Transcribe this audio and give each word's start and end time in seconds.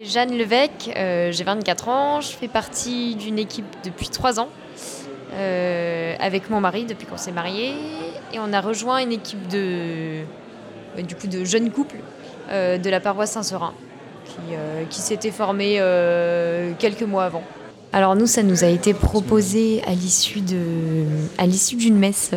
Jeanne 0.00 0.38
Levesque, 0.38 0.92
euh, 0.96 1.32
j'ai 1.32 1.42
24 1.42 1.88
ans, 1.88 2.20
je 2.20 2.28
fais 2.28 2.46
partie 2.46 3.16
d'une 3.16 3.36
équipe 3.36 3.66
depuis 3.82 4.08
3 4.08 4.38
ans 4.38 4.46
euh, 5.32 6.14
avec 6.20 6.50
mon 6.50 6.60
mari 6.60 6.84
depuis 6.84 7.04
qu'on 7.04 7.16
s'est 7.16 7.32
mariés 7.32 7.72
et 8.32 8.38
on 8.38 8.52
a 8.52 8.60
rejoint 8.60 8.98
une 8.98 9.10
équipe 9.10 9.48
de, 9.48 10.22
euh, 10.98 11.02
de 11.24 11.44
jeunes 11.44 11.72
couples 11.72 11.96
de 12.48 12.88
la 12.88 13.00
paroisse 13.00 13.32
Saint-Seurin 13.32 13.74
qui, 14.88 15.00
s'était 15.00 15.32
formée 15.32 15.82
quelques 16.78 17.02
mois 17.02 17.24
avant. 17.24 17.42
Alors 17.92 18.14
nous, 18.14 18.28
ça 18.28 18.44
nous 18.44 18.62
a 18.62 18.68
été 18.68 18.94
proposé 18.94 19.82
à 19.84 19.90
l'issue 19.90 20.42
à 21.38 21.46
l'issue 21.46 21.74
d'une 21.74 21.98
messe 21.98 22.30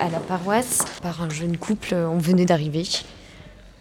à 0.00 0.10
la 0.10 0.18
paroisse 0.18 0.84
par 1.00 1.22
un 1.22 1.30
jeune 1.30 1.58
couple. 1.58 1.94
On 1.94 2.18
venait 2.18 2.44
d'arriver 2.44 2.82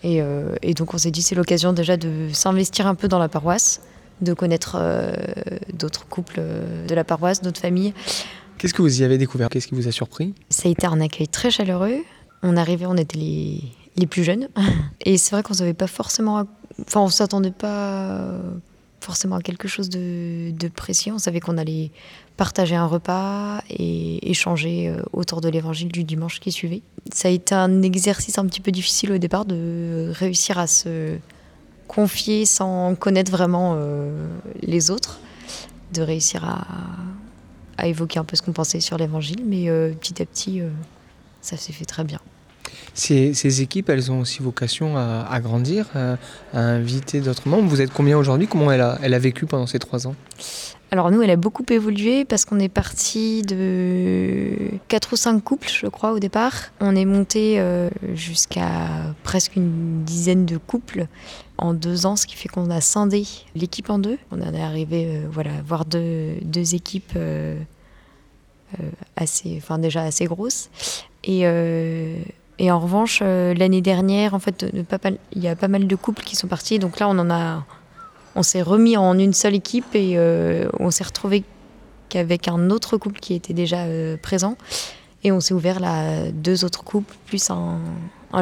euh, 0.08 0.56
et, 0.62 0.74
donc 0.74 0.94
on 0.94 0.98
s'est 0.98 1.12
dit 1.12 1.22
c'est 1.22 1.36
l'occasion 1.36 1.74
déjà 1.74 1.98
de 1.98 2.30
s'investir 2.32 2.88
un 2.88 2.96
peu 2.96 3.08
dans 3.08 3.20
la 3.20 3.30
paroisse, 3.30 3.82
de 4.22 4.34
connaître 4.34 4.78
euh, 4.80 5.14
d'autres 5.74 6.08
couples 6.08 6.40
euh, 6.40 6.86
de 6.88 6.96
la 6.96 7.04
paroisse, 7.04 7.42
d'autres 7.42 7.62
familles. 7.62 7.94
Qu'est-ce 8.58 8.74
que 8.74 8.82
vous 8.82 9.02
y 9.02 9.04
avez 9.04 9.18
découvert? 9.18 9.50
Qu'est-ce 9.50 9.68
qui 9.68 9.76
vous 9.76 9.88
a 9.88 9.92
surpris? 9.92 10.34
Ça 10.50 10.68
a 10.68 10.72
été 10.72 10.88
un 10.88 11.00
accueil 11.00 11.28
très 11.28 11.52
chaleureux. 11.52 11.98
On 12.42 12.58
arrivait, 12.58 12.86
on 12.86 12.98
était 12.98 13.18
les, 13.18 13.62
les 13.96 14.08
plus 14.08 14.24
jeunes. 14.24 14.48
Et 15.06 15.18
c'est 15.18 15.32
vrai 15.32 15.44
qu'on 15.44 15.54
ne 15.54 15.60
savait 15.60 15.74
pas 15.74 15.88
forcément... 15.88 16.48
Enfin, 16.82 17.02
on 17.02 17.10
s'attendait 17.10 17.52
pas 17.52 18.40
forcément 19.08 19.40
quelque 19.40 19.70
chose 19.70 19.90
de, 19.90 20.52
de 20.52 20.68
précis. 20.68 21.14
On 21.14 21.18
savait 21.18 21.40
qu'on 21.40 21.58
allait 21.58 21.92
partager 22.36 22.76
un 22.76 22.86
repas 22.86 23.62
et 23.70 24.30
échanger 24.30 24.90
euh, 24.90 25.02
autour 25.14 25.40
de 25.40 25.48
l'évangile 25.48 25.88
du 25.88 26.04
dimanche 26.04 26.42
qui 26.42 26.52
suivait. 26.52 26.82
Ça 27.14 27.30
a 27.30 27.32
été 27.32 27.56
un 27.56 27.84
exercice 27.84 28.38
un 28.38 28.46
petit 28.46 28.60
peu 28.60 28.72
difficile 28.72 29.14
au 29.14 29.18
départ 29.18 29.46
de 29.46 30.12
réussir 30.14 30.60
à 30.60 30.68
se 30.68 31.18
confier 31.88 32.44
sans 32.46 32.96
connaître 32.96 33.32
vraiment 33.32 33.76
euh, 33.78 34.28
les 34.62 34.92
autres, 34.92 35.22
de 35.94 36.02
réussir 36.02 36.44
à, 36.44 36.68
à, 37.78 37.88
évoquer 37.88 38.20
un 38.20 38.26
peu 38.26 38.36
ce 38.36 38.42
qu'on 38.42 38.52
pensait 38.52 38.82
sur 38.82 38.98
l'évangile, 38.98 39.42
mais 39.46 39.70
euh, 39.70 39.94
petit 39.94 40.22
à 40.22 40.26
petit, 40.26 40.62
ça 41.40 41.56
s'est 41.56 41.72
fait 41.72 41.86
très 41.86 42.04
bien. 42.04 42.20
Ces, 42.94 43.62
équipes, 43.62 43.90
elles 43.90 44.12
ont 44.12 44.22
aussi 44.22 44.42
vocation 44.42 44.98
à, 44.98 45.40
grandir, 45.40 45.88
à, 45.96 46.18
inviter 46.54 47.22
d'autres 47.22 47.48
membres. 47.48 47.68
Vous 47.68 47.82
êtes 47.82 47.92
combien 47.94 48.18
aujourd'hui? 48.18 48.48
Comment 48.48 48.72
elle 48.72 48.82
a, 48.82 48.98
elle 49.02 49.14
a 49.14 49.20
vécu 49.20 49.46
pendant 49.46 49.68
ces 49.68 49.80
trois 49.80 50.08
ans? 50.08 50.16
Alors 50.90 51.12
nous, 51.12 51.22
elle 51.22 51.32
a 51.32 51.36
beaucoup 51.36 51.66
évolué 51.70 52.24
parce 52.24 52.46
qu'on 52.46 52.60
est 52.60 52.70
parti 52.70 53.42
de 53.42 54.56
4 54.88 55.14
ou 55.14 55.16
5 55.18 55.44
couples, 55.44 55.68
je 55.70 55.88
crois, 55.88 56.14
au 56.14 56.20
départ. 56.20 56.54
On 56.80 56.96
est 56.96 57.04
monté 57.04 57.60
euh, 57.60 57.90
jusqu'à 58.14 58.70
presque 59.24 59.58
une 59.58 60.04
dizaine 60.06 60.46
de 60.46 60.56
couples 60.58 61.08
en 61.58 61.74
deux 61.74 62.06
ans, 62.06 62.16
ce 62.16 62.26
qui 62.26 62.38
fait 62.38 62.48
qu'on 62.48 62.70
a 62.70 62.80
scindé 62.80 63.26
l'équipe 63.54 63.90
en 63.90 64.00
deux. 64.00 64.18
On 64.32 64.42
en 64.42 64.54
est 64.54 64.62
arrivé 64.62 65.08
euh, 65.08 65.28
voilà, 65.30 65.52
à 65.52 65.62
voir 65.62 65.84
deux, 65.84 66.36
deux 66.42 66.74
équipes 66.74 67.14
euh, 67.18 67.60
assez, 69.18 69.56
enfin 69.58 69.80
déjà 69.80 70.04
assez 70.04 70.26
grosses. 70.26 70.70
Et 71.26 71.46
et 72.60 72.72
en 72.72 72.80
revanche, 72.80 73.20
euh, 73.22 73.54
l'année 73.54 73.82
dernière, 73.82 74.34
en 74.34 74.40
fait, 74.40 74.66
il 75.34 75.44
y 75.44 75.48
a 75.48 75.56
pas 75.56 75.68
mal 75.68 75.88
de 75.88 75.96
couples 75.96 76.24
qui 76.24 76.36
sont 76.36 76.48
partis. 76.48 76.80
Donc 76.80 77.00
là, 77.00 77.08
on 77.08 77.18
en 77.20 77.30
a, 77.30 77.66
on 78.36 78.44
s'est 78.44 78.64
remis 78.64 78.98
en 78.98 79.18
une 79.18 79.34
seule 79.34 79.56
équipe 79.56 79.94
et 79.94 80.14
euh, 80.16 80.68
on 80.80 80.90
s'est 80.90 81.04
retrouvé 81.04 81.44
qu'avec 82.10 82.48
un 82.48 82.70
autre 82.70 82.98
couple 82.98 83.20
qui 83.20 83.36
était 83.36 83.54
déjà 83.54 83.84
euh, 83.84 84.18
présent. 84.18 84.58
Et 85.24 85.32
on 85.32 85.40
s'est 85.40 85.54
ouvert 85.54 85.80
là 85.80 86.32
deux 86.32 86.64
autres 86.64 86.84
couples 86.84 87.16
plus 87.26 87.50
un, 87.50 87.80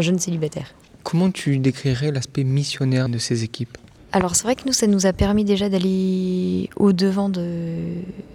jeune 0.02 0.20
célibataire. 0.20 0.74
Comment 1.04 1.32
tu 1.32 1.58
décrirais 1.58 2.12
l'aspect 2.12 2.44
missionnaire 2.44 3.10
de 3.10 3.18
ces 3.18 3.44
équipes? 3.44 3.78
Alors 4.12 4.36
c'est 4.36 4.44
vrai 4.44 4.56
que 4.56 4.64
nous, 4.66 4.74
ça 4.74 4.88
nous 4.88 5.06
a 5.06 5.14
permis 5.14 5.44
déjà 5.44 5.68
d'aller 5.68 6.70
au-devant 6.78 7.28
de, 7.28 7.76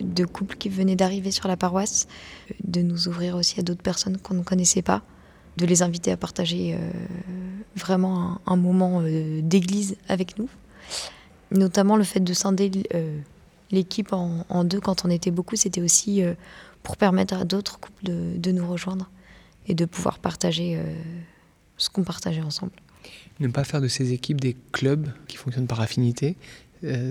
de 0.00 0.24
couples 0.24 0.56
qui 0.56 0.68
venaient 0.68 0.96
d'arriver 0.96 1.30
sur 1.30 1.48
la 1.48 1.56
paroisse, 1.56 2.06
de 2.64 2.82
nous 2.82 3.08
ouvrir 3.08 3.36
aussi 3.36 3.60
à 3.60 3.62
d'autres 3.62 3.82
personnes 3.82 4.18
qu'on 4.18 4.34
ne 4.34 4.42
connaissait 4.42 4.82
pas 4.82 5.02
de 5.60 5.66
les 5.66 5.82
inviter 5.82 6.10
à 6.10 6.16
partager 6.16 6.74
euh, 6.74 6.90
vraiment 7.76 8.40
un, 8.46 8.56
moment 8.56 9.02
euh, 9.02 9.40
d'église 9.42 9.96
avec 10.08 10.38
nous. 10.38 10.48
Notamment 11.52 11.96
le 11.96 12.04
fait 12.04 12.20
de 12.20 12.32
scinder 12.32 12.70
euh, 12.94 13.18
l'équipe 13.70 14.12
en, 14.12 14.64
deux 14.64 14.80
quand 14.80 15.04
on 15.04 15.10
était 15.10 15.30
beaucoup, 15.30 15.56
c'était 15.56 15.82
aussi 15.82 16.22
pour 16.82 16.96
permettre 16.96 17.34
à 17.34 17.44
d'autres 17.44 17.78
couples 17.78 18.04
de, 18.04 18.52
nous 18.52 18.66
rejoindre 18.66 19.10
et 19.68 19.74
de 19.74 19.84
pouvoir 19.84 20.18
partager 20.18 20.80
ce 21.76 21.90
qu'on 21.90 22.02
partageait 22.02 22.42
ensemble. 22.42 22.72
Ne 23.40 23.48
pas 23.48 23.64
faire 23.64 23.80
de 23.80 23.88
ces 23.88 24.12
équipes 24.12 24.40
des 24.40 24.56
clubs 24.72 25.08
qui 25.28 25.36
fonctionnent 25.36 25.66
par 25.66 25.80
affinité, 25.80 26.36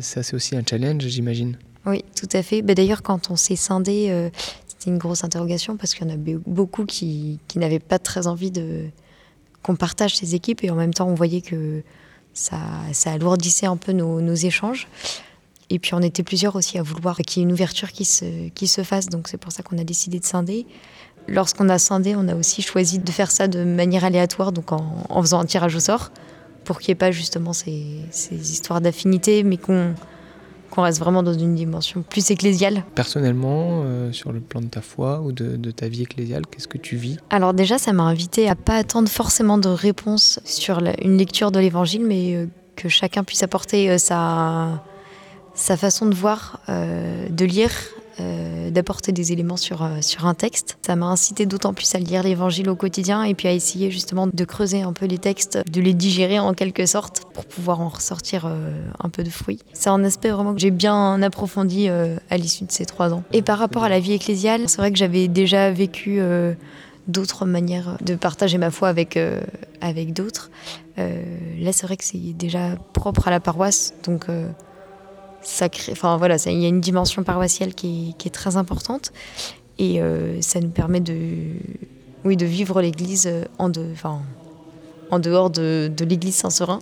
ça 0.01 0.23
c'est 0.23 0.35
aussi 0.35 0.55
un 0.55 0.63
challenge, 0.67 1.05
j'imagine. 1.07 1.57
Oui, 1.85 2.03
tout 2.15 2.29
à 2.33 2.43
fait. 2.43 2.61
Bah, 2.61 2.75
d'ailleurs, 2.75 3.01
quand 3.01 3.31
on 3.31 3.35
s'est 3.35 3.55
scindé, 3.55 4.29
c'était 4.79 4.91
une 4.91 4.97
grosse 4.97 5.25
interrogation 5.25 5.75
parce 5.75 5.93
qu'il 5.93 6.07
y 6.07 6.11
en 6.11 6.13
a 6.13 6.17
beaucoup 6.47 6.85
qui, 6.85 7.37
n'avaient 7.55 7.79
pas 7.79 7.99
très 7.99 8.27
envie 8.27 8.49
de 8.49 8.85
qu'on 9.61 9.75
partage 9.75 10.15
ces 10.15 10.35
équipes 10.35 10.63
et 10.63 10.69
en 10.69 10.75
même 10.75 10.93
temps 10.93 11.07
on 11.07 11.15
voyait 11.15 11.41
que 11.41 11.83
ça, 12.33 12.57
ça 12.93 13.11
alourdissait 13.11 13.65
un 13.65 13.75
peu 13.75 13.91
nos, 13.91 14.33
échanges. 14.35 14.87
Et 15.69 15.79
puis 15.79 15.93
on 15.95 15.99
était 15.99 16.23
plusieurs 16.23 16.55
aussi 16.55 16.77
à 16.77 16.83
vouloir 16.83 17.17
qu'il 17.17 17.41
y 17.41 17.43
ait 17.43 17.47
une 17.47 17.51
ouverture 17.51 17.91
qui 17.91 18.05
se, 18.05 18.47
qui 18.49 18.67
se 18.67 18.83
fasse, 18.83 19.07
donc 19.07 19.27
c'est 19.27 19.37
pour 19.37 19.51
ça 19.51 19.63
qu'on 19.63 19.77
a 19.77 19.83
décidé 19.83 20.17
de 20.19 20.25
scinder. 20.25 20.65
Lorsqu'on 21.27 21.67
a 21.67 21.77
scindé, 21.77 22.15
on 22.15 22.29
a 22.29 22.35
aussi 22.35 22.61
choisi 22.61 22.99
de 22.99 23.11
faire 23.11 23.31
ça 23.31 23.49
de 23.49 23.65
manière 23.65 24.05
aléatoire, 24.05 24.53
donc 24.53 24.71
en, 24.71 25.03
en 25.09 25.21
faisant 25.21 25.41
un 25.41 25.45
tirage 25.45 25.75
au 25.75 25.81
sort, 25.81 26.11
pour 26.63 26.79
qu'il 26.79 26.91
n'y 26.91 26.93
ait 26.93 26.95
pas 26.95 27.11
justement 27.11 27.51
ces, 27.51 27.99
ces 28.11 28.53
histoires 28.53 28.79
d'affinité, 28.79 29.43
mais 29.43 29.57
qu'on 29.57 29.93
qu'on 30.69 30.81
reste 30.83 30.99
vraiment 30.99 31.23
dans 31.23 31.33
une 31.33 31.55
dimension 31.55 32.03
plus 32.07 32.31
ecclésiale. 32.31 32.83
Personnellement, 32.95 33.81
euh, 33.83 34.11
sur 34.11 34.31
le 34.31 34.39
plan 34.39 34.61
de 34.61 34.67
ta 34.67 34.81
foi 34.81 35.21
ou 35.21 35.31
de, 35.31 35.71
ta 35.71 35.87
vie 35.87 36.03
ecclésiale, 36.03 36.43
qu'est-ce 36.47 36.67
que 36.67 36.77
tu 36.77 36.95
vis? 36.95 37.17
Alors 37.29 37.53
déjà, 37.53 37.77
ça 37.77 37.93
m'a 37.93 38.03
invité 38.03 38.49
à 38.49 38.55
pas 38.55 38.75
attendre 38.75 39.09
forcément 39.09 39.57
de 39.57 39.69
réponse 39.69 40.39
sur 40.45 40.79
une 41.01 41.17
lecture 41.17 41.51
de 41.51 41.59
l'Évangile, 41.59 42.05
mais 42.05 42.35
euh, 42.35 42.45
que 42.75 42.89
chacun 42.89 43.23
puisse 43.23 43.43
apporter 43.43 43.89
euh, 43.89 43.97
sa, 43.97 44.83
sa 45.53 45.77
façon 45.77 46.05
de 46.05 46.15
voir, 46.15 46.61
de 46.67 47.45
lire 47.45 47.71
euh, 48.19 48.69
d'apporter 48.69 49.11
des 49.11 49.31
éléments 49.31 49.57
sur, 49.57 49.83
euh, 49.83 50.01
sur 50.01 50.25
un 50.25 50.33
texte. 50.33 50.77
Ça 50.85 50.95
m'a 50.95 51.07
incité 51.07 51.45
d'autant 51.45 51.73
plus 51.73 51.95
à 51.95 51.99
lire 51.99 52.23
l'évangile 52.23 52.69
au 52.69 52.75
quotidien 52.75 53.23
et 53.23 53.33
puis 53.33 53.47
à 53.47 53.51
essayer 53.51 53.89
justement 53.89 54.27
de 54.27 54.45
creuser 54.45 54.81
un 54.81 54.93
peu 54.93 55.05
les 55.05 55.17
textes, 55.17 55.59
de 55.69 55.81
les 55.81 55.93
digérer 55.93 56.39
en 56.39 56.53
quelque 56.53 56.85
sorte 56.85 57.23
pour 57.33 57.45
pouvoir 57.45 57.81
en 57.81 57.89
ressortir 57.89 58.45
euh, 58.45 58.71
un 58.99 59.09
peu 59.09 59.23
de 59.23 59.29
fruits. 59.29 59.59
C'est 59.73 59.89
un 59.89 60.03
aspect 60.03 60.29
vraiment 60.29 60.53
que 60.53 60.59
j'ai 60.59 60.71
bien 60.71 61.21
approfondi 61.21 61.89
à 61.89 62.37
l'issue 62.37 62.65
de 62.65 62.71
ces 62.71 62.85
trois 62.85 63.13
ans. 63.13 63.23
Et 63.33 63.41
par 63.41 63.57
rapport 63.57 63.83
à 63.83 63.89
la 63.89 63.99
vie 63.99 64.13
ecclésiale, 64.13 64.63
c'est 64.67 64.77
vrai 64.77 64.91
que 64.91 64.97
j'avais 64.97 65.27
déjà 65.27 65.71
vécu 65.71 66.21
d'autres 67.07 67.45
manières 67.45 67.97
de 68.01 68.15
partager 68.15 68.57
ma 68.57 68.71
foi 68.71 68.89
avec, 68.89 69.17
avec 69.81 70.13
d'autres. 70.13 70.51
là, 70.97 71.71
c'est 71.71 71.85
vrai 71.85 71.97
que 71.97 72.03
c'est 72.03 72.33
déjà 72.33 72.75
propre 72.93 73.27
à 73.27 73.31
la 73.31 73.39
paroisse, 73.39 73.93
donc 74.03 74.27
enfin 75.91 76.17
voilà, 76.17 76.35
il 76.45 76.59
y 76.59 76.65
a 76.65 76.67
une 76.67 76.81
dimension 76.81 77.23
paroissiale 77.23 77.73
qui 77.73 78.15
est, 78.25 78.29
très 78.29 78.57
importante 78.57 79.11
et 79.77 80.01
euh, 80.01 80.41
ça 80.41 80.59
nous 80.59 80.69
permet 80.69 80.99
de, 80.99 81.15
oui, 82.25 82.35
de 82.37 82.45
vivre 82.45 82.81
l'Église 82.81 83.27
euh, 83.27 83.45
en, 83.57 83.71
en 85.09 85.19
dehors 85.19 85.49
de, 85.49 85.91
de 85.95 86.05
l'Église 86.05 86.35
Saint-Seurin, 86.35 86.79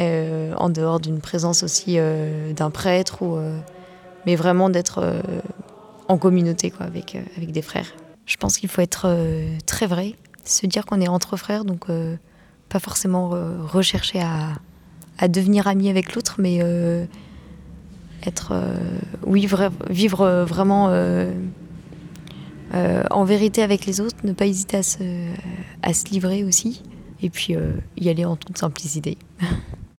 euh, 0.00 0.54
en 0.56 0.68
dehors 0.68 1.00
d'une 1.00 1.20
présence 1.20 1.62
aussi 1.62 1.96
d'un 2.54 2.70
prêtre, 2.70 3.22
ou, 3.22 3.38
mais 4.26 4.36
vraiment 4.36 4.70
d'être 4.70 5.22
en 6.08 6.18
communauté 6.18 6.70
quoi, 6.70 6.86
avec, 6.86 7.16
avec 7.36 7.50
des 7.50 7.62
frères. 7.62 7.94
Je 8.26 8.36
pense 8.36 8.58
qu'il 8.58 8.68
faut 8.68 8.82
être 8.82 9.08
très 9.66 9.86
vrai, 9.86 10.14
se 10.44 10.66
dire 10.66 10.86
qu'on 10.86 11.00
est 11.00 11.08
entre 11.08 11.36
frères, 11.36 11.64
donc 11.64 11.86
pas 12.68 12.78
forcément 12.78 13.30
rechercher 13.30 14.20
à, 14.20 14.52
à 15.18 15.28
devenir 15.28 15.66
ami 15.66 15.88
avec 15.88 16.14
l'autre, 16.14 16.36
mais 16.38 16.60
être, 18.26 18.52
euh, 18.52 18.98
oui, 19.26 19.48
vivre 19.90 20.44
vraiment 20.46 20.88
euh, 20.88 21.32
euh, 22.74 23.04
en 23.10 23.24
vérité 23.24 23.62
avec 23.62 23.86
les 23.86 24.00
autres, 24.00 24.16
ne 24.24 24.32
pas 24.32 24.46
hésiter 24.46 24.78
à 24.78 24.82
se, 24.82 25.28
à 25.82 25.92
se 25.92 26.06
livrer 26.06 26.44
aussi, 26.44 26.82
et 27.22 27.30
puis 27.30 27.56
y 27.96 28.08
aller 28.08 28.24
en 28.24 28.36
toute 28.36 28.58
simplicité. 28.58 29.18